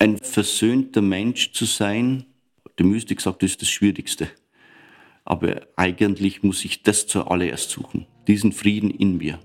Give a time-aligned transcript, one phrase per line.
[0.00, 2.24] Ein versöhnter Mensch zu sein,
[2.78, 4.28] der Mystik sagt, das ist das Schwierigste.
[5.24, 9.38] Aber eigentlich muss ich das zuallererst suchen, diesen Frieden in mir.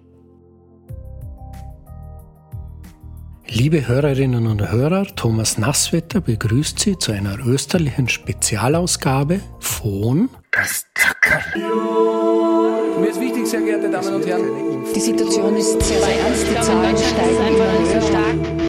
[3.48, 11.62] Liebe Hörerinnen und Hörer, Thomas Nasswetter begrüßt Sie zu einer österlichen Spezialausgabe von Das Zackerl.
[13.00, 14.86] Mir ist wichtig, sehr geehrte Damen und Herren.
[14.96, 16.46] Die Situation ist sehr, sehr ernst.
[16.50, 18.63] Die Zahlen steigen immer höher.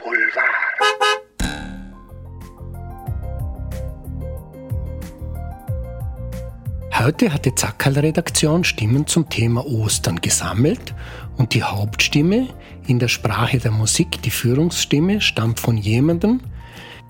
[7.04, 10.94] Heute hat die Zackerl-Redaktion Stimmen zum Thema Ostern gesammelt
[11.36, 12.48] und die Hauptstimme
[12.86, 16.40] in der Sprache der Musik, die Führungsstimme, stammt von jemandem,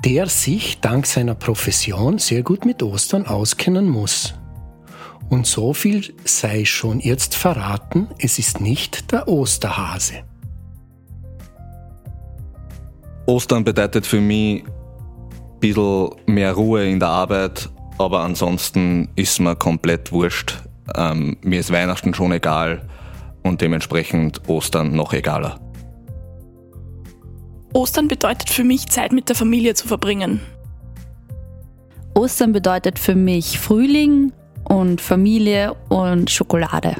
[0.05, 4.35] der sich dank seiner Profession sehr gut mit Ostern auskennen muss.
[5.29, 10.25] Und so viel sei schon jetzt verraten, es ist nicht der Osterhase.
[13.27, 19.57] Ostern bedeutet für mich ein bisschen mehr Ruhe in der Arbeit, aber ansonsten ist mir
[19.57, 20.63] komplett wurscht.
[20.97, 22.89] Ähm, mir ist Weihnachten schon egal
[23.43, 25.61] und dementsprechend Ostern noch egaler.
[27.73, 30.41] Ostern bedeutet für mich, Zeit mit der Familie zu verbringen.
[32.15, 34.33] Ostern bedeutet für mich Frühling
[34.69, 36.97] und Familie und Schokolade.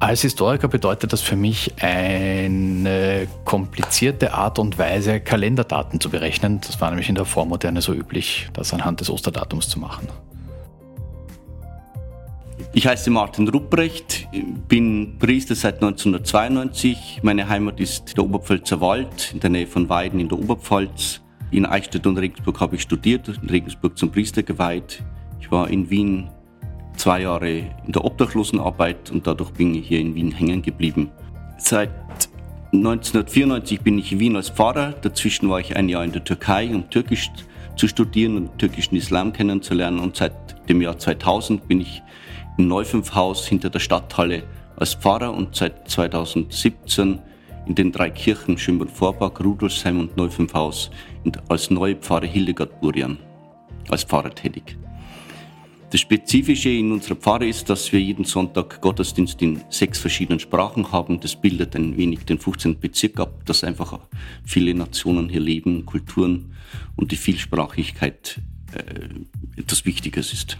[0.00, 6.58] Als Historiker bedeutet das für mich eine komplizierte Art und Weise, Kalenderdaten zu berechnen.
[6.66, 10.08] Das war nämlich in der Vormoderne so üblich, das anhand des Osterdatums zu machen.
[12.72, 14.26] Ich heiße Martin Rupprecht,
[14.68, 17.20] bin Priester seit 1992.
[17.22, 21.20] Meine Heimat ist der Oberpfälzer Wald in der Nähe von Weiden in der Oberpfalz.
[21.50, 25.02] In Eichstätt und Regensburg habe ich studiert, in Regensburg zum Priester geweiht.
[25.40, 26.30] Ich war in Wien
[27.00, 31.10] zwei Jahre in der Obdachlosenarbeit und dadurch bin ich hier in Wien hängen geblieben.
[31.56, 31.90] Seit
[32.74, 34.92] 1994 bin ich in Wien als Pfarrer.
[35.00, 37.30] Dazwischen war ich ein Jahr in der Türkei, um Türkisch
[37.76, 39.98] zu studieren und türkischen Islam kennenzulernen.
[39.98, 40.34] Und seit
[40.68, 42.02] dem Jahr 2000 bin ich
[42.58, 44.42] im Neufünfhaus hinter der Stadthalle
[44.76, 47.18] als Pfarrer und seit 2017
[47.66, 50.90] in den drei Kirchen Schönborn-Vorbach, Rudolfsheim und Neufünfhaus
[51.48, 53.16] als neue Pfarrer Hildegard Burian
[53.88, 54.76] als Pfarrer tätig.
[55.90, 60.92] Das Spezifische in unserer Pfarre ist, dass wir jeden Sonntag Gottesdienst in sechs verschiedenen Sprachen
[60.92, 61.18] haben.
[61.18, 62.78] Das bildet ein wenig den 15.
[62.78, 63.98] Bezirk ab, dass einfach
[64.44, 66.54] viele Nationen hier leben, Kulturen
[66.94, 68.40] und die Vielsprachigkeit
[68.72, 70.58] äh, etwas Wichtiges ist.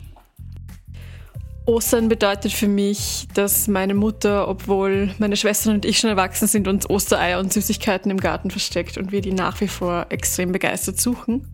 [1.65, 6.67] Ostern bedeutet für mich, dass meine Mutter, obwohl meine Schwestern und ich schon erwachsen sind,
[6.67, 10.99] uns Ostereier und Süßigkeiten im Garten versteckt und wir die nach wie vor extrem begeistert
[10.99, 11.47] suchen.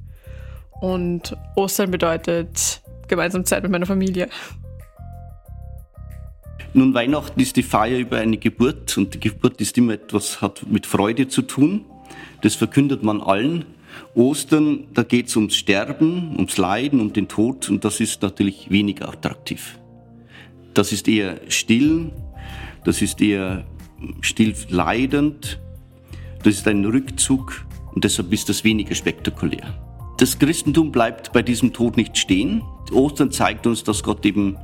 [0.80, 4.28] Und Ostern bedeutet gemeinsam Zeit mit meiner Familie.
[6.74, 10.66] Nun, Weihnachten ist die Feier über eine Geburt und die Geburt ist immer etwas, hat
[10.68, 11.86] mit Freude zu tun.
[12.42, 13.64] Das verkündet man allen.
[14.14, 18.70] Ostern, da geht es ums Sterben, ums Leiden, um den Tod und das ist natürlich
[18.70, 19.78] weniger attraktiv.
[20.74, 22.12] Das ist eher still,
[22.84, 23.64] das ist eher
[24.20, 25.58] still leidend,
[26.42, 29.85] das ist ein Rückzug und deshalb ist das weniger spektakulär.
[30.18, 32.62] Das Christentum bleibt bei diesem Tod nicht stehen.
[32.90, 34.56] Ostern zeigt uns, dass Gott eben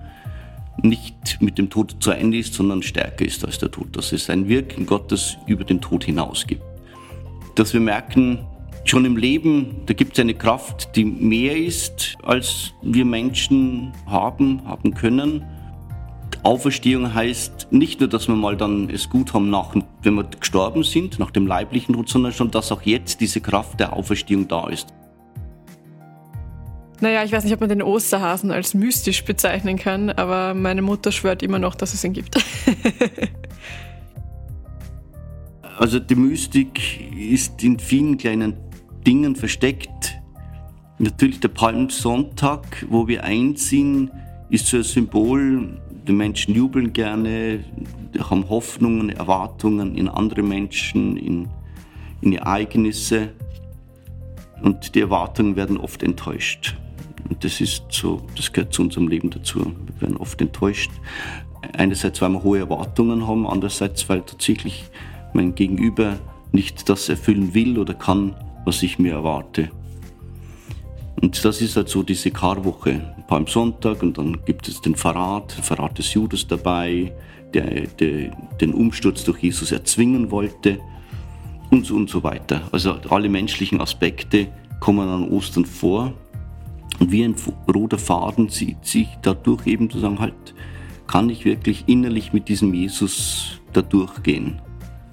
[0.83, 3.95] nicht mit dem Tod zu Ende ist, sondern stärker ist als der Tod.
[3.95, 6.63] Dass es ein Wirken Gottes über den Tod hinaus gibt.
[7.55, 8.47] Dass wir merken,
[8.85, 14.65] schon im Leben, da gibt es eine Kraft, die mehr ist, als wir Menschen haben,
[14.65, 15.45] haben können.
[16.45, 20.83] Auferstehung heißt nicht nur, dass wir mal dann es gut haben, nach, wenn wir gestorben
[20.83, 24.69] sind, nach dem leiblichen Tod, sondern schon, dass auch jetzt diese Kraft der Auferstehung da
[24.69, 24.95] ist.
[27.03, 31.11] Naja, ich weiß nicht, ob man den Osterhasen als mystisch bezeichnen kann, aber meine Mutter
[31.11, 32.37] schwört immer noch, dass es ihn gibt.
[35.79, 36.81] also die Mystik
[37.19, 38.55] ist in vielen kleinen
[39.05, 40.17] Dingen versteckt.
[41.01, 44.09] Natürlich der Palmsonntag, wo wir einziehen,
[44.49, 47.65] ist so ein Symbol die Menschen jubeln gerne,
[48.31, 51.49] haben Hoffnungen, Erwartungen in andere Menschen, in,
[52.21, 53.31] in Ereignisse.
[54.63, 56.77] Und die Erwartungen werden oft enttäuscht.
[57.29, 59.61] Und das ist so, das gehört zu unserem Leben dazu.
[59.61, 60.91] Wir werden oft enttäuscht.
[61.77, 64.85] Einerseits, weil wir hohe Erwartungen haben, andererseits, weil tatsächlich
[65.33, 66.19] mein Gegenüber
[66.51, 68.35] nicht das erfüllen will oder kann,
[68.65, 69.71] was ich mir erwarte.
[71.21, 75.63] Und das ist halt so diese Karwoche, Palmsonntag und dann gibt es den Verrat, den
[75.63, 77.13] Verrat des Judas dabei,
[77.55, 80.81] der, der den Umsturz durch Jesus erzwingen wollte
[81.71, 82.63] und so und so weiter.
[82.73, 84.49] Also alle menschlichen Aspekte
[84.81, 86.13] kommen an Ostern vor
[87.03, 87.35] und wie ein
[87.75, 90.55] roter Faden zieht sich dadurch eben zu sagen, halt,
[91.09, 94.63] kann ich wirklich innerlich mit diesem Jesus da durchgehen?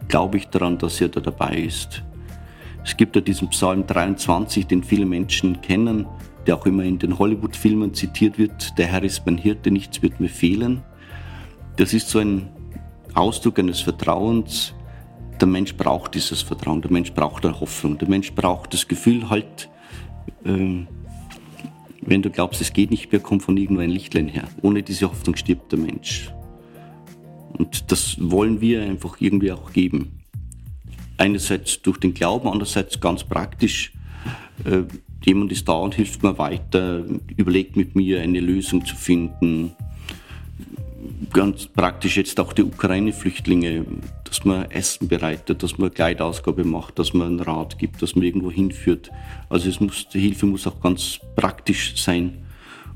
[0.08, 2.04] Glaube ich daran, dass er da dabei ist?
[2.84, 6.06] Es gibt ja diesen Psalm 23, den viele Menschen kennen,
[6.46, 8.78] der auch immer in den Hollywood-Filmen zitiert wird.
[8.78, 10.84] Der Herr ist mein Hirte, nichts wird mir fehlen.
[11.78, 12.50] Das ist so ein
[13.16, 14.76] Ausdruck eines Vertrauens.
[15.42, 19.28] Der Mensch braucht dieses Vertrauen, der Mensch braucht eine Hoffnung, der Mensch braucht das Gefühl
[19.32, 19.70] halt,
[20.46, 20.88] ähm,
[22.10, 24.48] wenn du glaubst, es geht nicht mehr, kommt von irgendwo ein Lichtlein her.
[24.64, 26.34] Ohne diese Hoffnung stirbt der Mensch.
[27.54, 30.20] Und das wollen wir einfach irgendwie auch geben.
[31.18, 33.94] Einerseits durch den Glauben, andererseits ganz praktisch.
[34.66, 34.84] Äh,
[35.24, 37.06] jemand ist da und hilft mir weiter,
[37.38, 39.74] überlegt mit mir eine Lösung zu finden.
[41.32, 43.86] Ganz praktisch jetzt auch die Ukraine-Flüchtlinge,
[44.24, 48.24] dass man Essen bereitet, dass man Kleidausgabe macht, dass man einen Rat gibt, dass man
[48.24, 49.12] irgendwo hinführt.
[49.48, 52.46] Also es muss, die Hilfe muss auch ganz praktisch sein.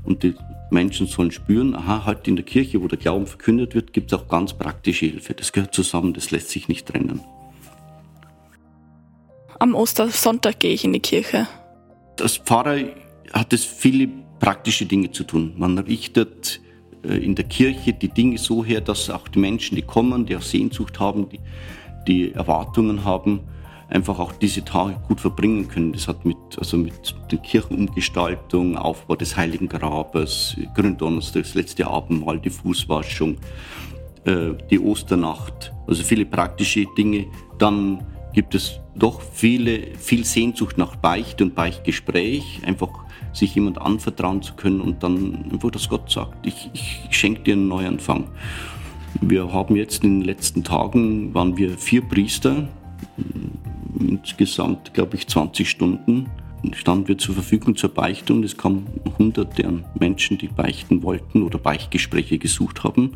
[0.02, 0.34] Und die
[0.70, 4.18] Menschen sollen spüren, aha, heute in der Kirche, wo der Glauben verkündet wird, gibt es
[4.18, 5.34] auch ganz praktische Hilfe.
[5.34, 7.20] Das gehört zusammen, das lässt sich nicht trennen.
[9.58, 11.46] Am Ostersonntag gehe ich in die Kirche.
[12.20, 12.84] Als Pfarrer
[13.32, 14.08] hat es viele
[14.40, 15.54] praktische Dinge zu tun.
[15.56, 16.60] Man richtet
[17.08, 20.42] in der Kirche die Dinge so her, dass auch die Menschen, die kommen, die auch
[20.42, 21.40] Sehnsucht haben, die,
[22.06, 23.40] die Erwartungen haben,
[23.88, 25.92] einfach auch diese Tage gut verbringen können.
[25.92, 32.40] Das hat mit, also mit der Kirchenumgestaltung, Aufbau des Heiligen Grabes, Gründonnerstag, das letzte Abendmahl,
[32.40, 33.36] die Fußwaschung,
[34.24, 37.26] äh, die Osternacht, also viele praktische Dinge.
[37.58, 38.04] Dann
[38.34, 42.90] gibt es doch viele, viel Sehnsucht nach Beichte und Beichtgespräch, einfach
[43.32, 47.54] sich jemand anvertrauen zu können und dann einfach, dass Gott sagt, ich, ich schenke dir
[47.54, 48.28] einen Neuanfang.
[49.20, 52.68] Wir haben jetzt in den letzten Tagen, waren wir vier Priester,
[53.98, 56.28] insgesamt, glaube ich, 20 Stunden
[56.72, 58.42] standen wir zur Verfügung zur Beichtung.
[58.42, 58.86] Es kamen
[59.18, 63.12] hunderte an Menschen, die beichten wollten oder Beichtgespräche gesucht haben.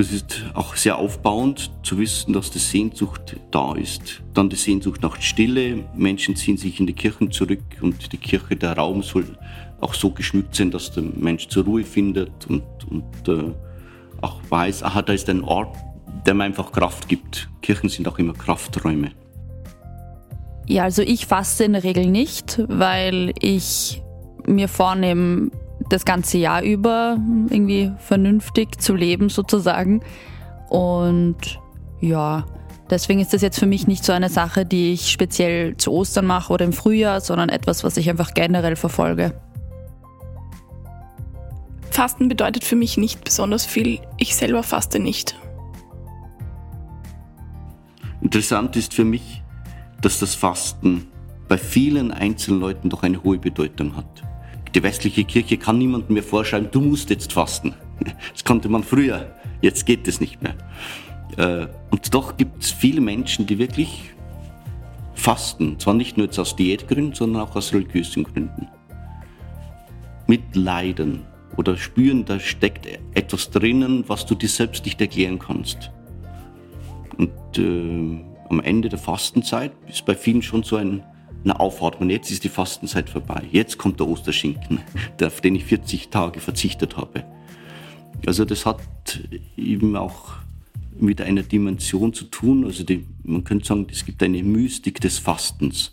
[0.00, 4.22] Das ist auch sehr aufbauend zu wissen, dass die Sehnsucht da ist.
[4.32, 5.84] Dann die Sehnsucht nach Stille.
[5.94, 9.26] Menschen ziehen sich in die Kirchen zurück und die Kirche, der Raum soll
[9.78, 13.52] auch so geschmückt sein, dass der Mensch zur Ruhe findet und, und äh,
[14.22, 15.76] auch weiß, aha, da ist ein Ort,
[16.24, 17.50] der mir einfach Kraft gibt.
[17.60, 19.10] Kirchen sind auch immer Krafträume.
[20.66, 24.00] Ja, also ich faste in der Regel nicht, weil ich
[24.46, 25.50] mir vornehme,
[25.90, 27.18] das ganze Jahr über
[27.50, 30.02] irgendwie vernünftig zu leben sozusagen.
[30.68, 31.60] Und
[32.00, 32.46] ja,
[32.88, 36.26] deswegen ist das jetzt für mich nicht so eine Sache, die ich speziell zu Ostern
[36.26, 39.34] mache oder im Frühjahr, sondern etwas, was ich einfach generell verfolge.
[41.90, 43.98] Fasten bedeutet für mich nicht besonders viel.
[44.16, 45.36] Ich selber faste nicht.
[48.22, 49.42] Interessant ist für mich,
[50.00, 51.08] dass das Fasten
[51.48, 54.22] bei vielen einzelnen Leuten doch eine hohe Bedeutung hat.
[54.74, 57.74] Die westliche Kirche kann niemandem mehr vorschreiben, du musst jetzt fasten.
[58.32, 60.54] Das konnte man früher, jetzt geht es nicht mehr.
[61.36, 64.10] Äh, und doch gibt es viele Menschen, die wirklich
[65.14, 65.78] fasten.
[65.78, 68.68] Zwar nicht nur jetzt aus Diätgründen, sondern auch aus religiösen Gründen.
[70.26, 71.26] Mit Leiden
[71.56, 75.90] oder spüren, da steckt etwas drinnen, was du dir selbst nicht erklären kannst.
[77.18, 81.02] Und äh, am Ende der Fastenzeit ist bei vielen schon so ein,
[81.44, 82.10] eine Aufatmung.
[82.10, 83.42] Jetzt ist die Fastenzeit vorbei.
[83.50, 84.80] Jetzt kommt der Osterschinken,
[85.22, 87.24] auf den ich 40 Tage verzichtet habe.
[88.26, 88.80] Also das hat
[89.56, 90.34] eben auch
[90.98, 92.64] mit einer Dimension zu tun.
[92.64, 95.92] Also die, man könnte sagen, es gibt eine Mystik des Fastens.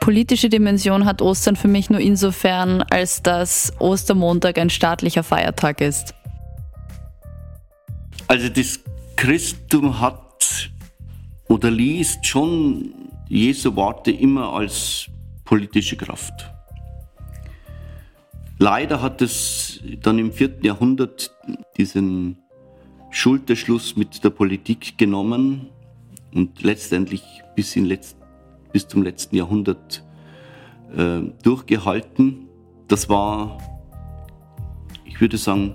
[0.00, 6.14] Politische Dimension hat Ostern für mich nur insofern, als dass Ostermontag ein staatlicher Feiertag ist.
[8.28, 8.80] Also das
[9.16, 10.70] Christum hat
[11.48, 12.92] oder liest schon
[13.28, 15.08] Jesu Worte immer als
[15.44, 16.50] politische Kraft.
[18.58, 21.34] Leider hat es dann im vierten Jahrhundert
[21.76, 22.38] diesen
[23.10, 25.68] Schulterschluss mit der Politik genommen
[26.34, 27.22] und letztendlich
[27.54, 28.16] bis, Letz-,
[28.72, 30.04] bis zum letzten Jahrhundert
[30.96, 32.48] äh, durchgehalten.
[32.88, 33.58] Das war,
[35.04, 35.74] ich würde sagen,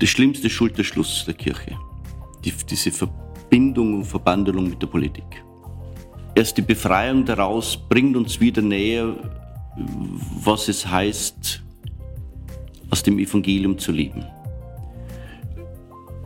[0.00, 1.78] der schlimmste Schulterschluss der Kirche
[2.44, 5.44] die, diese Verbindung und Verbandelung mit der Politik.
[6.40, 9.14] Erst die Befreiung daraus bringt uns wieder näher,
[10.42, 11.62] was es heißt,
[12.88, 14.24] aus dem Evangelium zu leben.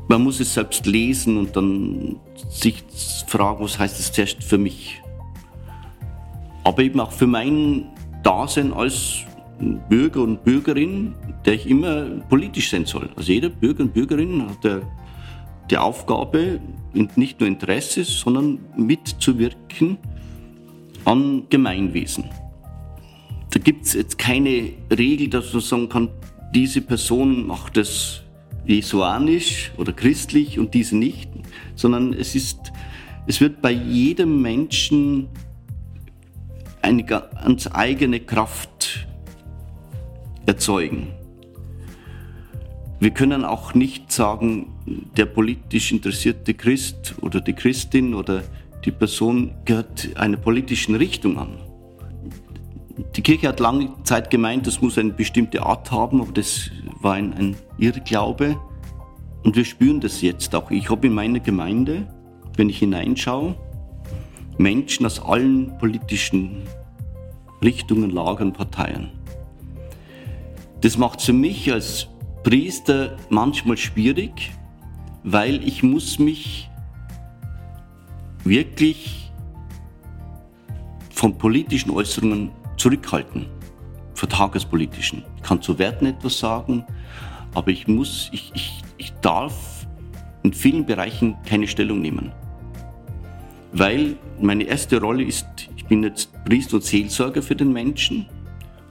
[0.06, 2.84] Man muss es selbst lesen und dann sich
[3.26, 5.02] fragen, was heißt es zuerst für mich.
[6.62, 7.88] Aber eben auch für mein
[8.22, 9.22] Dasein als
[9.88, 13.10] Bürger und Bürgerin, der ich immer politisch sein soll.
[13.16, 14.82] Also jeder Bürger und Bürgerin hat der
[15.70, 16.60] die Aufgabe,
[16.92, 19.98] nicht nur Interesse, sondern mitzuwirken
[21.04, 22.24] an Gemeinwesen.
[23.50, 26.08] Da gibt es jetzt keine Regel, dass man sagen kann,
[26.54, 28.22] diese Person macht es
[28.66, 31.30] jesuanisch oder christlich und diese nicht,
[31.74, 32.72] sondern es ist
[33.26, 35.28] Es wird bei jedem Menschen
[36.82, 39.06] eine ganz eigene Kraft
[40.44, 41.08] erzeugen.
[43.00, 44.72] Wir können auch nicht sagen,
[45.16, 48.42] der politisch interessierte Christ oder die Christin oder
[48.84, 51.58] die Person gehört einer politischen Richtung an.
[53.16, 56.70] Die Kirche hat lange Zeit gemeint, das muss eine bestimmte Art haben, aber das
[57.00, 58.56] war ein, ein Irrglaube.
[59.42, 60.70] Und wir spüren das jetzt auch.
[60.70, 62.06] Ich habe in meiner Gemeinde,
[62.56, 63.56] wenn ich hineinschaue,
[64.58, 66.62] Menschen aus allen politischen
[67.62, 69.10] Richtungen, Lagern, Parteien.
[70.80, 72.08] Das macht für mich als
[72.44, 74.52] Priester manchmal schwierig,
[75.22, 76.70] weil ich muss mich
[78.44, 79.32] wirklich
[81.10, 83.46] von politischen Äußerungen zurückhalten,
[84.14, 85.24] von tagespolitischen.
[85.36, 86.84] Ich kann zu Werten etwas sagen,
[87.54, 89.86] aber ich muss, ich, ich, ich darf
[90.42, 92.30] in vielen Bereichen keine Stellung nehmen.
[93.72, 95.46] Weil meine erste Rolle ist,
[95.76, 98.26] ich bin jetzt Priester und Seelsorger für den Menschen.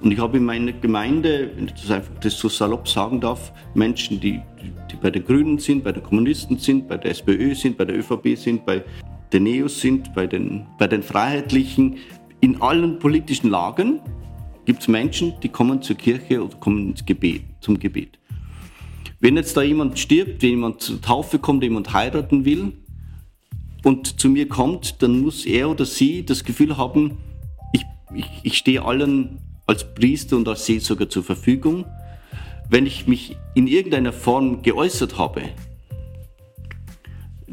[0.03, 3.53] Und ich habe in meiner Gemeinde, wenn ich das einfach das so salopp sagen darf,
[3.74, 4.41] Menschen, die,
[4.91, 7.98] die bei den Grünen sind, bei den Kommunisten sind, bei der SPÖ sind, bei der
[7.98, 8.83] ÖVP sind, bei
[9.31, 12.00] den Neos sind, bei den, bei den Freiheitlichen.
[12.41, 14.01] In allen politischen Lagen
[14.65, 18.19] gibt es Menschen, die kommen zur Kirche oder kommen ins Gebet, zum Gebet.
[19.22, 22.74] Wenn jetzt da jemand stirbt, wenn jemand zur Taufe kommt, jemand heiraten will
[23.86, 27.19] und zu mir kommt, dann muss er oder sie das Gefühl haben,
[27.72, 31.86] ich, ich, ich stehe allen als Priester und als Seelsorger zur Verfügung.
[32.70, 35.43] Wenn ich mich in irgendeiner Form geäußert habe,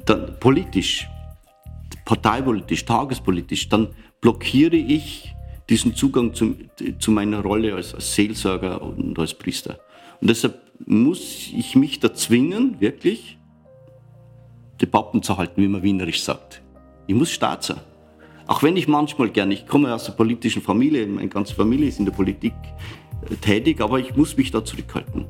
[0.06, 1.08] dann politisch,
[2.04, 3.88] parteipolitisch, tagespolitisch, dann
[4.20, 5.34] blockiere ich
[5.68, 6.56] diesen Zugang zu,
[6.98, 9.78] zu meiner Rolle als, als Seelsorger und als Priester.
[10.20, 13.38] Und deshalb muss ich mich da zwingen, wirklich,
[14.80, 16.62] die Pappen zu halten, wie man wienerisch sagt.
[17.06, 17.80] Ich muss stark sein.
[18.50, 22.00] Auch wenn ich manchmal gerne, ich komme aus einer politischen Familie, meine ganze Familie ist
[22.00, 22.52] in der Politik
[23.30, 25.26] äh, tätig, aber ich muss mich da zurückhalten.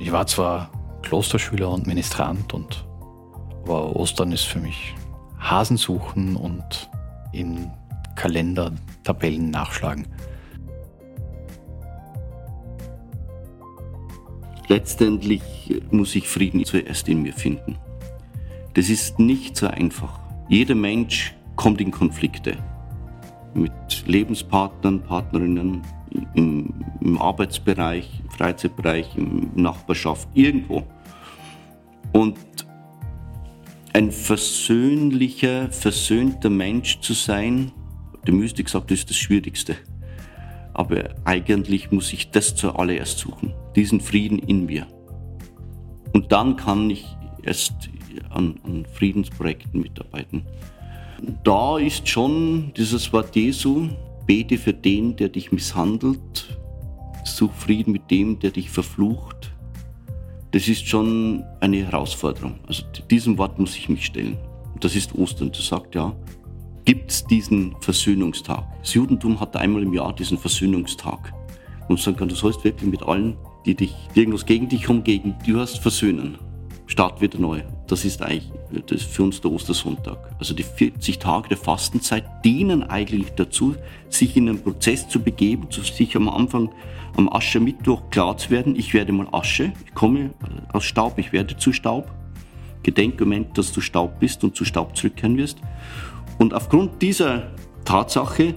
[0.00, 0.68] Ich war zwar
[1.02, 2.84] Klosterschüler und Ministrant, und,
[3.62, 4.96] aber Ostern ist für mich
[5.38, 6.90] Hasen suchen und
[7.32, 7.70] in
[8.16, 10.08] Kalendertabellen nachschlagen.
[14.66, 15.42] Letztendlich
[15.92, 17.78] muss ich Frieden zuerst in mir finden.
[18.74, 20.19] Das ist nicht so einfach.
[20.50, 22.56] Jeder Mensch kommt in Konflikte
[23.54, 23.72] mit
[24.06, 25.80] Lebenspartnern, Partnerinnen,
[26.34, 30.82] im, im Arbeitsbereich, im Freizeitbereich, im Nachbarschaft, irgendwo.
[32.12, 32.36] Und
[33.92, 37.70] ein versöhnlicher, versöhnter Mensch zu sein,
[38.26, 39.76] die Mystik sagt, das ist das Schwierigste.
[40.74, 44.88] Aber eigentlich muss ich das zuallererst suchen, diesen Frieden in mir.
[46.12, 47.06] Und dann kann ich
[47.44, 47.88] erst
[48.30, 50.42] an, an Friedensprojekten mitarbeiten.
[51.44, 53.88] Da ist schon dieses Wort Jesu,
[54.26, 56.58] bete für den, der dich misshandelt,
[57.24, 59.52] such Frieden mit dem, der dich verflucht.
[60.52, 62.58] Das ist schon eine Herausforderung.
[62.66, 64.36] Also diesem Wort muss ich mich stellen.
[64.80, 65.52] Das ist Ostern.
[65.52, 66.14] Das sagt ja,
[66.84, 68.64] gibt es diesen Versöhnungstag.
[68.80, 71.32] Das Judentum hat einmal im Jahr diesen Versöhnungstag.
[71.88, 73.36] Und sagen kann, du sollst wirklich mit allen,
[73.66, 76.38] die dich die irgendwas gegen dich gegen du hast versöhnen.
[76.86, 77.62] Start wieder neu.
[77.90, 78.52] Das ist eigentlich
[78.86, 80.16] das ist für uns der Ostersonntag.
[80.38, 83.74] Also die 40 Tage der Fastenzeit dienen eigentlich dazu,
[84.08, 86.70] sich in einen Prozess zu begeben, sich am Anfang
[87.16, 90.30] am Aschermittwoch klar zu werden, ich werde mal Asche, ich komme
[90.72, 92.08] aus Staub, ich werde zu Staub.
[92.84, 95.58] Gedenk Moment, dass du Staub bist und zu Staub zurückkehren wirst.
[96.38, 97.48] Und aufgrund dieser
[97.84, 98.54] Tatsache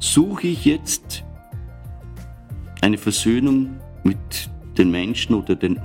[0.00, 1.24] suche ich jetzt
[2.80, 5.80] eine Versöhnung mit den Menschen oder den,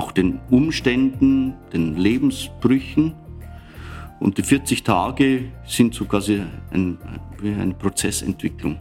[0.00, 3.14] auch den Umständen, den Lebensbrüchen.
[4.18, 6.96] Und die 40 Tage sind so quasi ein,
[7.42, 8.78] eine Prozessentwicklung.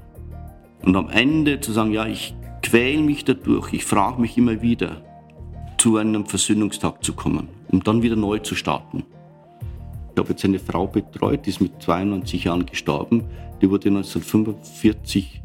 [0.82, 5.04] Und am Ende zu sagen, ja, ich quäle mich dadurch, ich frage mich immer wieder,
[5.78, 9.04] zu einem Versöhnungstag zu kommen, um dann wieder neu zu starten.
[10.14, 13.26] Ich habe jetzt eine Frau betreut, die ist mit 92 Jahren gestorben.
[13.62, 15.42] Die wurde 1945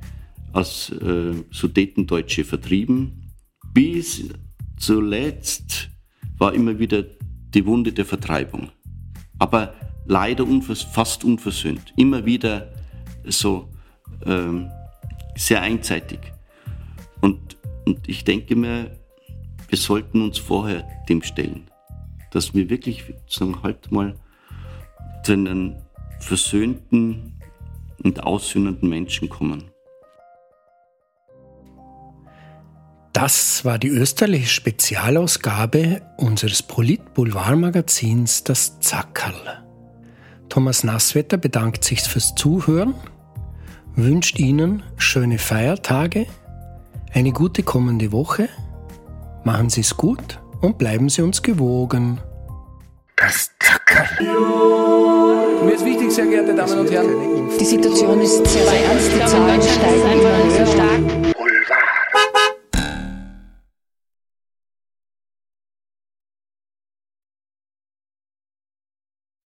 [0.53, 3.33] als äh, Sudetendeutsche vertrieben.
[3.73, 4.29] Bis
[4.77, 5.91] zuletzt
[6.39, 7.05] war immer wieder
[7.55, 8.71] die Wunde der Vertreibung.
[9.39, 9.75] Aber
[10.07, 11.93] leider unvers fast unversöhnt.
[11.97, 12.73] Immer wieder
[13.25, 13.69] so
[14.27, 14.71] ähm,
[15.37, 16.21] sehr einseitig.
[17.21, 18.99] Und, und ich denke mir,
[19.69, 21.65] wir sollten uns vorher dem stellen.
[22.31, 24.15] Dass wir wirklich sagen, halt mal
[25.25, 25.77] zu einem
[26.21, 27.41] versöhnten
[28.03, 29.65] und aussöhnenden Menschen kommen.
[33.15, 39.63] Das war die österliche Spezialausgabe unseres Polit-Boulevard-Magazins Das Zackerl.
[40.49, 42.95] Thomas Nasswetter bedankt sich fürs Zuhören,
[43.95, 46.27] wünscht Ihnen schöne Feiertage,
[47.13, 48.49] eine gute kommende Woche,
[49.45, 52.21] machen Sie es gut und bleiben Sie uns gewogen.
[53.15, 54.27] Das Zackerl.
[55.65, 57.49] Mir ist wichtig, sehr geehrte Damen und Herren.
[57.61, 59.11] Die Situation ist sehr, sehr ernst.
[59.15, 61.24] Die Zahlen steigen immer höher.